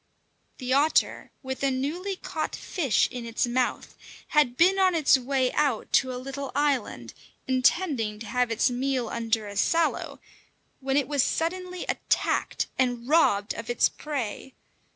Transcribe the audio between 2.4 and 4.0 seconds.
fish in its mouth,